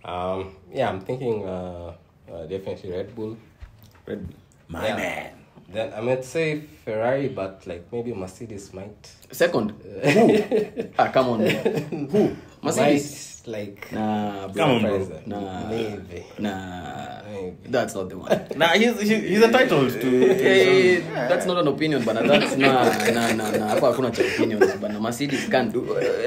[0.05, 3.35] Um, yeah, I'm thinking uh, uh, definitely Red Bull.
[4.05, 4.35] Red Bull.
[4.69, 4.95] My Yeah.
[4.97, 5.36] man.
[5.69, 9.11] Then I might say Ferrari, but like maybe Mercedes might.
[9.31, 9.71] Second.
[10.13, 10.37] Who?
[10.97, 11.39] ah, come on.
[11.41, 12.35] Who?
[12.63, 12.73] Mercedes.
[12.75, 13.91] Might, like.
[13.91, 14.79] Nah, bro.
[14.79, 15.07] Bro.
[15.25, 15.69] Nah.
[15.69, 16.23] Maybe.
[16.39, 17.21] Nah.
[17.31, 17.57] Maybe.
[17.69, 18.29] That's not the one.
[18.55, 19.99] Nah, he's, he's, he's entitled to.
[19.99, 24.11] to Hey, own- that's not an opinion bana that's na na na na hapa hakuna
[24.11, 25.81] cha opinions bana Mercedes can do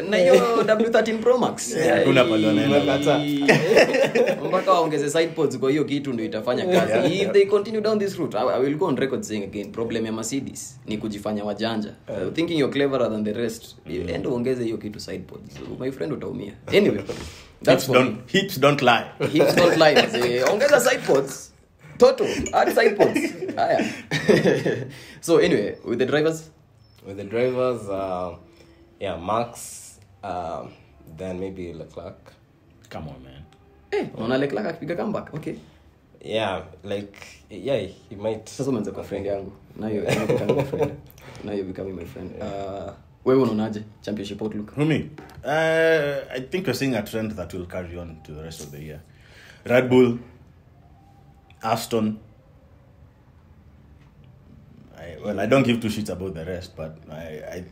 [0.08, 3.20] na hiyo W13 Pro Max hakuna pale wanaenda.
[4.48, 7.98] mpaka waongeze side pods kwa hiyo kitu ndio itafanya kazi Yeah, if they continue down
[7.98, 11.44] this route I, I will go on record saying again problem ya Mercedes ni kujifanya
[11.44, 13.76] wajanja uh, thinking you're cleverer than the rest
[14.14, 17.00] enda uongeze hiyo kitu side pods so, my friend utaumia anyway
[17.62, 19.04] that's Hips don't, hips don't lie.
[19.32, 20.42] hips don't lie mzee.
[20.52, 21.52] ongeza side pods
[21.98, 23.20] toto add side pods
[23.56, 23.84] haya
[25.20, 26.50] so anyway with the drivers
[27.06, 28.36] With the drivers, uh,
[29.00, 30.66] yeah, Max, uh,
[31.16, 32.32] then maybe Leclerc.
[32.90, 33.42] Come on, man.
[33.90, 35.54] eh unaona Leclerc akipiga comeback okay
[36.24, 37.16] Yeah, like,
[37.50, 37.78] yeah,
[38.10, 38.48] he might.
[38.48, 40.92] sasa umeanza kwa friend yangu now you becoming my friend
[41.44, 42.92] now you becoming my friend uh
[43.24, 45.10] wewe unaonaje championship outlook Who me?
[45.44, 48.70] Uh, I think we're seeing a trend that will carry on to the rest of
[48.70, 49.00] the year.
[49.64, 50.18] Red Bull,
[51.62, 52.18] Aston,
[55.22, 57.64] well, I don't give two shits about the rest, but I, I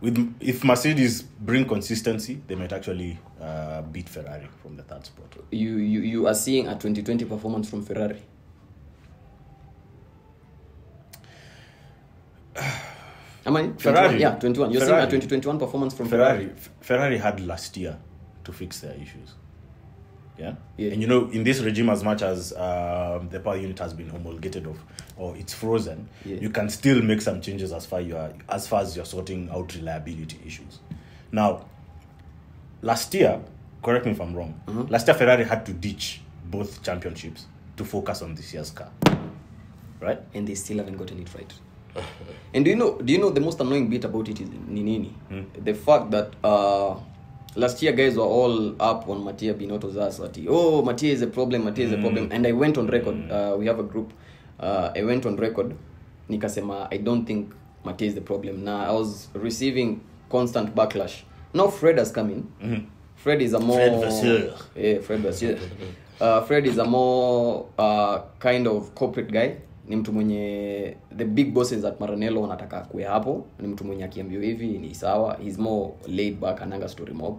[0.00, 5.34] with if Mercedes bring consistency, they might actually uh, beat Ferrari from the third spot.
[5.50, 8.22] You, you you are seeing a 2020 performance from Ferrari.
[13.46, 13.78] Am I 21?
[13.78, 14.20] Ferrari.
[14.20, 14.70] Yeah, 21.
[14.72, 15.00] You're Ferrari.
[15.10, 16.46] seeing a 2021 performance from Ferrari.
[16.46, 17.98] Ferrari, Ferrari had last year
[18.44, 19.34] to fix their issues.
[20.38, 20.54] Yeah?
[20.76, 20.92] Yeah.
[20.92, 24.08] And you know, in this regime, as much as um, the power unit has been
[24.08, 24.78] homologated of,
[25.16, 26.36] or it's frozen, Yeah.
[26.38, 29.48] you can still make some changes as far you are, as far as you're sorting
[29.50, 30.80] out reliability issues.
[31.30, 31.66] Now,
[32.82, 33.40] last year,
[33.82, 34.60] correct me if I'm wrong.
[34.66, 34.90] Mm-hmm.
[34.92, 38.90] Last year, Ferrari had to ditch both championships to focus on this year's car,
[40.00, 40.20] right?
[40.34, 41.52] and they still haven't gotten it right.
[42.54, 42.98] And do you know?
[42.98, 45.12] Do you know the most annoying bit about it is Ninini?
[45.64, 46.96] The fact that uh,
[47.56, 50.18] last year guys were all up on matia binoto's ass.
[50.18, 51.64] That oh, matia is a problem.
[51.64, 52.28] matia is a problem.
[52.32, 53.30] And I went on record.
[53.30, 54.12] Uh, we have a group.
[54.58, 55.76] Uh, I went on record.
[56.28, 57.52] Nikasema, I don't think
[57.84, 58.64] matia is the problem.
[58.64, 61.22] Now I was receiving constant backlash.
[61.52, 62.90] Now Fred has come in.
[63.14, 64.54] Fred is a more Fred Vasseur.
[64.76, 65.58] yeah, Fred Vasseur.
[66.20, 69.56] Uh, Fred is a more uh, kind of corporate guy.
[69.88, 73.46] Ni mtu mwenye the big bosses at Maranello wanataka kuwe hapo.
[73.60, 75.36] Ni mtu mwenye akiambiwa hivi ni sawa.
[75.44, 77.38] He's more laid back ananga story mob.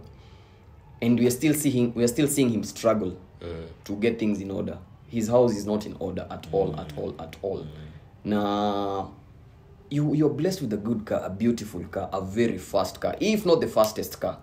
[1.01, 3.12] And we are still seeing we are still seeing him struggle
[3.84, 4.77] to get things in order.
[5.08, 7.65] His house is not in order at all, at all, at all.
[8.23, 9.08] Na
[9.89, 13.45] you you're blessed with a good car, a beautiful car, a very fast car, if
[13.45, 14.38] not the fastest car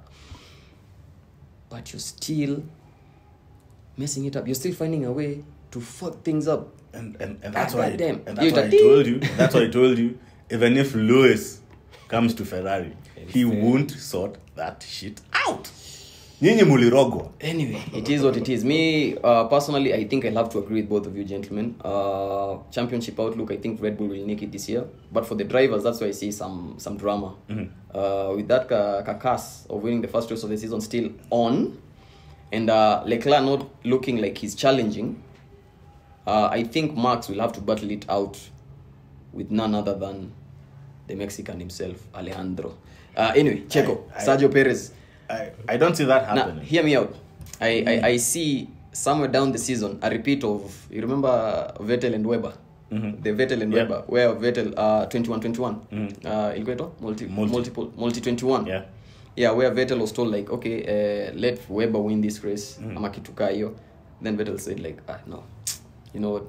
[1.73, 2.62] but you're still
[3.97, 4.47] messing it up.
[4.47, 6.69] You're still finding a way to fuck things up.
[6.94, 8.22] And and, and that's why goddamn.
[8.26, 9.18] and that's You why I did- told you.
[9.37, 10.18] That's why I told you.
[10.50, 11.61] Even if Lewis
[12.09, 12.92] comes to Ferrari,
[13.28, 15.70] he won't sort that shit out.
[16.42, 17.31] Nyinyi mulirogwa.
[17.40, 18.64] Anyway, it is what it is.
[18.64, 21.76] Me uh, personally, I think I'll have to agree with both of you, gentlemen.
[21.85, 24.85] Uh, championship outlook, I think Red Bull will nick it this year.
[25.12, 27.35] But for the drivers, that's why I see some some drama.
[27.94, 31.78] Uh, with that ca- carcass of winning the first race of the season still on,
[32.50, 35.22] and uh, Leclerc not looking like he's challenging.
[36.27, 38.39] Uh, I think Max will have to battle it out
[39.33, 40.31] with none other than
[41.09, 42.75] the Mexican himself, Alejandro.
[43.17, 44.93] Uh, anyway, Checo, I- I- Sergio Perez.
[45.31, 47.15] I, I don't see that Now, hear me out.
[47.61, 52.27] I, I, I see somewhere down the season a repeat of you remember Vettel and
[52.27, 52.53] Weber.
[52.91, 53.83] The Vettel and Yeah.
[53.85, 55.77] Weber, where Vettel uh 21 21.
[56.25, 57.53] Uh ilikuwa multi, Multi.
[57.53, 58.67] multiple multi 21.
[58.67, 58.83] Yeah.
[59.37, 62.79] Yeah, where Vettel was told like, okay, uh, let Weber win this race.
[62.97, 63.75] Ama kitu hiyo.
[64.23, 65.43] Then Vettel said like, ah no.
[66.12, 66.44] You know what?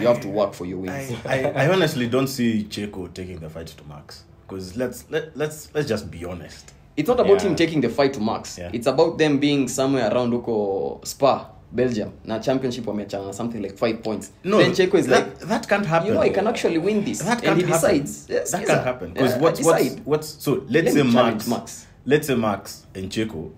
[0.00, 1.12] You have to work for your wins.
[1.26, 4.24] I, I, I honestly don't see Checo taking the fight to Max.
[4.48, 6.72] Because let's let, let's let's just be honest.
[6.96, 7.48] It's not about Yeah.
[7.50, 8.58] him taking the fight to Max.
[8.58, 8.70] Yeah.
[8.72, 12.12] It's about them being somewhere around huko Spa, Belgium.
[12.24, 14.32] Now championship wameachana na something like 5 points.
[14.44, 16.08] No, then Checo is that, like, that can't happen.
[16.08, 17.20] you know, I can actually win this.
[17.20, 17.72] That can't he happen.
[17.72, 18.26] decides.
[18.28, 19.12] Yes, that yes, can't happen.
[19.12, 21.86] Because Uh, what's, I what's what's so let's Let say Max, Max.
[22.04, 23.52] Let's say Max and Checo.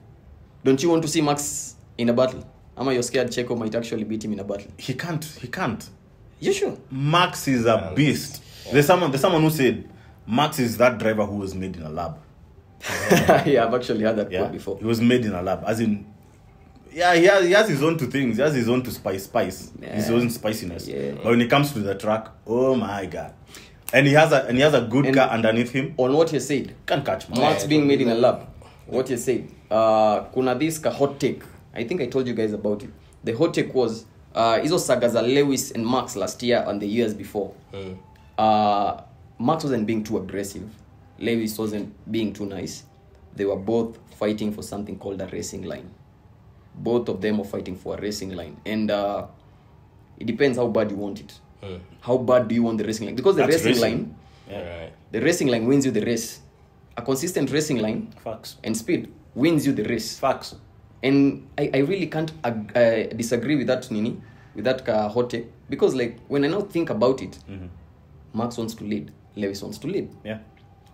[0.64, 2.44] Don't you want to see Max in a battle?
[2.76, 4.70] Ama you're scared Checo might actually beat him in a battle?
[4.78, 5.24] He can't.
[5.24, 5.88] He can't.
[6.40, 6.76] You sure?
[6.90, 8.42] Max is a beast.
[8.72, 9.10] There's someone.
[9.10, 9.88] There's someone who said
[10.26, 12.18] Max is that driver who was made in a lab.
[13.46, 14.78] yeah, I've actually heard that Yeah, quote before.
[14.78, 15.64] he was made in a lab.
[15.66, 16.04] As in,
[16.92, 18.36] yeah, he has, he has his own two things.
[18.36, 20.86] He has his own to spice, spice, his own spiciness.
[20.86, 21.12] Yeah.
[21.12, 23.32] But when it comes to the track, oh my god!
[23.92, 25.94] And he has a and he has a good And- car underneath him.
[25.96, 27.40] On what he said, Can't catch Max.
[27.40, 28.46] Max Yeah, being made in a lab.
[28.86, 29.48] What he said.
[29.70, 31.42] Uh, kuna this ka hot take.
[31.74, 32.90] I think I told you guys about it.
[33.24, 36.86] The hot take was uh, hizo saga za Lewis and Max last year and the
[36.86, 37.52] years before.
[38.38, 39.00] Uh,
[39.38, 40.68] Max wasn't being too aggressive.
[41.18, 42.84] Lewis wasn't being too nice.
[43.36, 45.90] They were both fighting for something called a racing line.
[46.76, 49.26] Both of them were fighting for a racing line, and uh,
[50.18, 51.38] it depends how bad you want it.
[52.00, 53.14] How bad do you want the racing line?
[53.16, 53.98] Because the That's racing, racing.
[53.98, 54.14] line,
[54.50, 54.78] Yeah.
[54.80, 54.92] Right.
[55.12, 56.40] the racing line wins you the race.
[56.96, 58.56] A consistent racing line Facts.
[58.62, 60.18] and speed wins you the race.
[60.18, 60.56] Facts.
[61.04, 64.16] And I, I really can't ag- uh, disagree with that Nini,
[64.54, 65.34] with that uh, hot
[65.68, 67.38] because like when I now think about it,
[68.32, 70.10] Max wants to lead, Lewis wants to lead.
[70.24, 70.38] Yeah.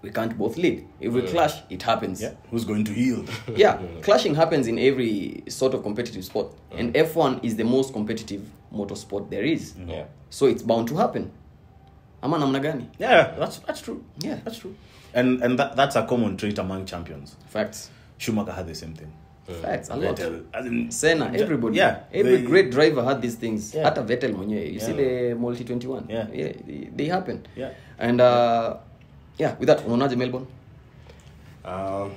[0.03, 0.87] We can't both lead.
[0.99, 2.23] If we clash, it happens.
[2.23, 2.33] Yeah.
[2.51, 3.29] Who's going to yield?
[3.55, 8.43] yeah, clashing happens in every sort of competitive sport, and F1 is the most competitive
[8.75, 9.75] motorsport there is.
[9.87, 10.05] Yeah.
[10.31, 11.31] So it's bound to happen.
[12.23, 12.89] Ama namna gani?
[12.99, 14.03] Yeah, that's that's true.
[14.21, 14.41] Yeah.
[14.45, 14.75] that's true.
[15.15, 17.37] And and that, that's a common trait among champions.
[17.47, 17.91] Facts.
[18.19, 19.13] Schumacher had the same thing.
[19.63, 19.91] Facts.
[19.91, 20.17] A lot.
[20.19, 21.77] Vettel, as in- Senna, everybody.
[21.79, 23.75] Yeah, Every they- great driver had these things.
[23.75, 23.85] Yeah.
[23.85, 24.73] Hata Vettel mwenyewe.
[24.73, 26.05] You see the multi 21.
[26.09, 26.27] Yeah.
[26.35, 27.43] Yeah, they, they happen.
[27.57, 27.71] Yeah.
[27.99, 28.77] And uh,
[29.39, 30.47] yeah, with that, unaonaje Melbourne?
[31.65, 32.13] Um,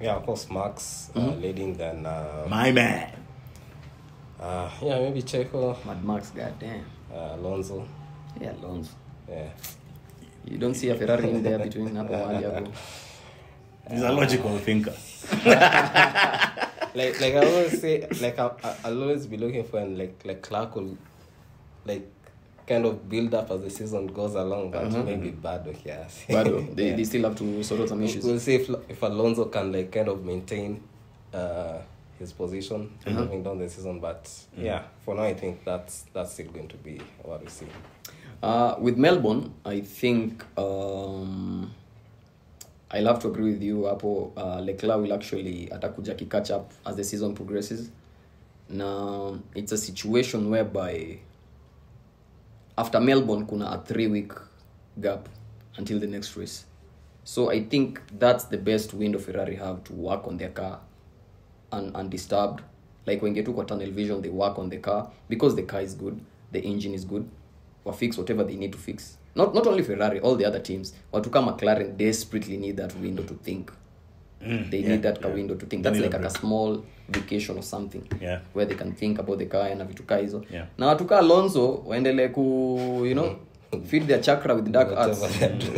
[0.00, 1.76] yeah, of course, Max uh, leading.
[1.76, 3.08] Then, uh, My man.
[4.40, 6.84] uh, yeah, maybe Checo, Mad Max, goddamn.
[7.14, 7.86] uh, Alonso.
[8.40, 8.90] Yeah, Alonso.
[9.28, 9.48] Yeah.
[10.44, 12.72] You don't see a Ferrari in there between hapo mahali hapo.
[13.90, 14.92] He's a logical thinker.
[16.94, 20.20] like like I always say like I I- I'll always be looking for and like
[20.24, 20.96] like Clark will
[21.84, 22.06] like
[22.66, 26.24] kind of build up as the season goes along, but maybe bad yes.
[26.28, 28.24] Bado, they, they still have to sort out some issues.
[28.24, 30.82] We'll see if if Alonso can like kind of maintain
[31.32, 31.78] uh
[32.18, 36.46] his position moving down the season, but yeah, for now I think that's that's still
[36.46, 37.66] going to be what we see.
[38.42, 41.72] Uh, with Melbourne, I think um,
[42.94, 44.32] I'll have to agree with you hapo.
[44.36, 47.90] Uh, Leclerc will actually atakuja ki catch up as the season progresses.
[48.68, 51.18] na it's a situation whereby
[52.78, 54.32] after Melbourne kuna a three week
[55.00, 55.28] gap
[55.76, 56.64] until the next race.
[57.24, 60.80] So I think that's the best window Ferrari have to work on their car
[61.72, 62.62] un- undisturbed.
[63.06, 65.94] Like when get to tunnel vision, they work on the car because the car is
[65.94, 66.20] good,
[66.52, 67.28] the engine is good,
[67.84, 69.18] or fix whatever they need to fix.
[69.34, 70.94] Not not only Ferrari, all the other teams.
[71.12, 73.70] Watu kama McLaren desperately need that window to think.
[74.42, 75.34] Mm, they yeah, need that yeah.
[75.34, 75.82] window to think.
[75.82, 78.40] That's like a a, small vacation or something Yeah.
[78.54, 80.66] where they can think about the car na vitu kaa hizo Yeah.
[80.78, 82.42] na watuka Alonso waendelee ku
[83.06, 83.36] you know
[83.86, 85.20] feed their chakra with dark arts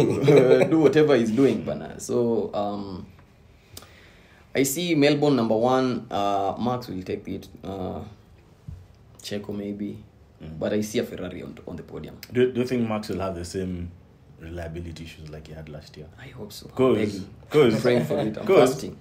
[0.71, 3.05] do whatever he's doing bana so um
[4.57, 6.07] I see Melbourne number one.
[6.11, 7.47] Uh, Max will take it.
[7.63, 8.01] Uh,
[9.23, 9.99] Checo maybe,
[10.59, 12.17] but I see a Ferrari on, on the podium.
[12.33, 13.91] Do, do you think Max will have the same
[14.41, 16.07] reliability issues like he had last year?
[16.19, 16.69] I hope so.
[16.69, 18.37] Cause, cause, praying for it.
[18.39, 18.97] I'm cause fasting.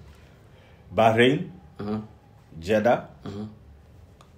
[0.95, 1.99] Bahrain, Uh-huh.
[2.60, 3.45] Jeddah, Uh-huh.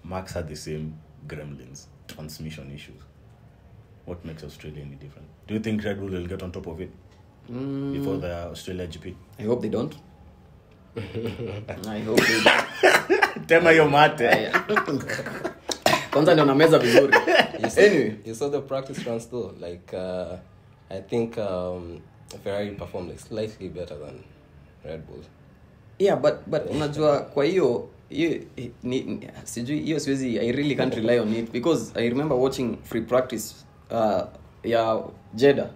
[0.03, 0.93] Max had the same
[1.27, 3.01] gremlins, transmission issues.
[4.05, 5.27] What makes Australia any different?
[5.47, 6.89] Do you think Red Bull will get on top of it
[7.51, 9.15] Mm, before the Australia GP?
[9.39, 9.93] I hope they don't.
[10.97, 13.47] I hope they don't.
[13.47, 14.51] Tema hiyo mate.
[16.17, 17.13] Kwanza ndio nameza vizuri.
[17.63, 18.13] You saw, Anyway.
[18.25, 19.51] you saw the practice runs though.
[19.67, 20.37] Like uh,
[20.89, 21.99] I think um,
[22.43, 24.19] Ferrari performed like slightly better than
[24.85, 25.23] Red Bull.
[25.99, 28.39] yeah but but unajua kwa hiyo hiyo
[29.43, 33.55] sijui hiyo siwezi i really can't rely on it because i remember watching free practice
[33.91, 34.21] uh,
[34.63, 35.03] ya
[35.33, 35.69] jeda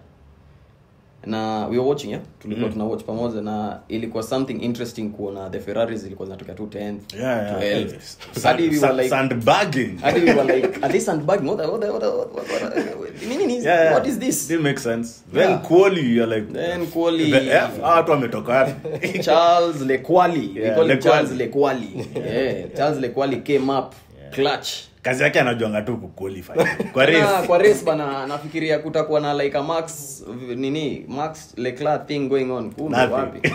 [1.26, 2.22] na we were watching yeah?
[2.42, 2.72] tulikuwa Mm.
[2.72, 7.62] tuna watch pamoja na ilikuwa something interesting kuona the ferraris zilikuwa zinatokea tu 10 Yeah,
[7.62, 7.84] yeah.
[7.84, 9.98] 12 hadi we were like Sandbagging.
[10.00, 13.64] hadi we were like are they sandbagging what the- what what what what the- is
[13.64, 13.92] Yeah, yeah.
[13.92, 15.22] what is this Still makes sense.
[15.32, 15.62] Then Yeah.
[15.62, 16.52] Quali, you're like.
[16.52, 19.18] Then Quali- The F, ah, watu wametoka wapi?
[19.24, 20.50] Charles Lekwali.
[20.56, 22.06] Yeah, we call him Charles Lekwali.
[22.34, 23.94] yeah, Charles Lekwali came up
[24.34, 24.68] clutch.
[25.02, 26.52] Kazi yake anajuanga tu kuqualify
[26.92, 30.22] kwa Na, race kwa race bana nafikiria kutakuwa na like a Max
[30.56, 32.70] nini Max Leclerc thing going on.
[32.72, 33.48] Kumbe wapi?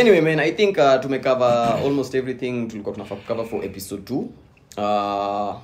[0.00, 4.24] anyway man, I think uh, tumecover almost everything tulikuwa tunafaa kucover for episode 2.
[4.76, 5.60] Uh,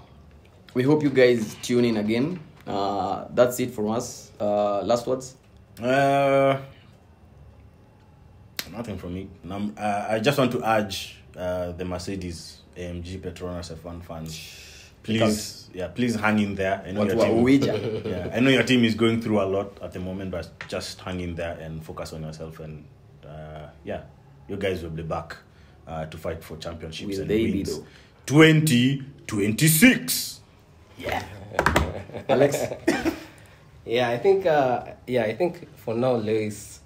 [0.74, 2.38] we hope you guys tune in again.
[2.66, 4.33] Uh, that's it from us.
[4.40, 5.37] Uh, last words.
[5.83, 6.56] Uh,
[8.76, 9.26] nothing from me.
[9.44, 14.38] Num- uh, I just want to urge uh, the Mercedes AMG Petronas F1 fans,
[15.02, 16.83] please, yeah, please hang in there.
[16.87, 18.04] I know, Watu your wa team, Uwija.
[18.11, 21.00] yeah, I know your team is going through a lot at the moment, but just
[21.00, 22.61] hang in there and focus on yourself.
[22.61, 22.85] And
[23.24, 24.02] uh, yeah,
[24.48, 25.37] you guys will be back
[25.87, 27.78] uh, to fight for championships Will and they be wins.
[27.78, 27.87] though?
[28.26, 30.40] 2026.
[30.98, 31.22] Yeah.
[32.28, 32.56] Alex.
[33.85, 36.80] Yeah, I think uh yeah, I think for now Lewis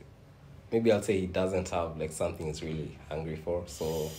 [0.72, 3.64] maybe I'll say he doesn't have like something he's really hungry for.
[3.66, 4.10] So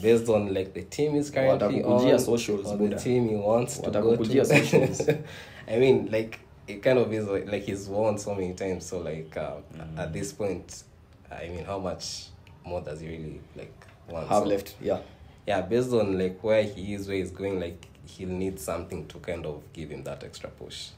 [0.00, 3.90] based on like the team he's currently on, socials, or the team he wants to
[3.90, 4.44] go to.
[4.44, 5.08] socials.
[5.68, 8.86] I mean like it kind of is like, like he's won so many times.
[8.86, 9.56] So like uh,
[9.96, 10.82] at this point,
[11.30, 12.26] I mean how much
[12.64, 14.28] more does he really like want?
[14.28, 14.74] Have So, left.
[14.80, 15.00] Yeah.
[15.46, 19.18] yeah based on like where he is where he's going like he'll need something to
[19.18, 20.88] kind of give him that extra push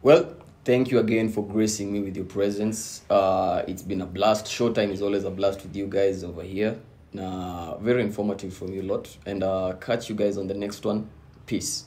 [0.00, 3.02] Well, thank you again for gracing me with your presence.
[3.08, 4.46] Uh, it's been a blast.
[4.46, 6.76] Showtime is always a blast with you guys over here.
[7.18, 9.16] Uh, very informative from you lot.
[9.26, 11.08] And uh, catch you guys on the next one.
[11.46, 11.84] Peace.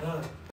[0.00, 0.26] Alright.